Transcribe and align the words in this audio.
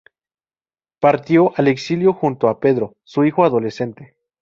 Partió 0.99 1.53
al 1.57 1.67
exilio 1.67 2.11
junto 2.13 2.49
a 2.49 2.59
Pedro, 2.59 2.97
su 3.03 3.23
hijo 3.23 3.45
adolescente. 3.45 4.15